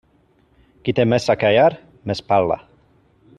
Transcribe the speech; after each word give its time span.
Qui 0.87 0.95
té 0.99 1.05
més 1.13 1.27
a 1.33 1.35
callar 1.43 1.67
més 2.13 2.25
parla. 2.33 2.59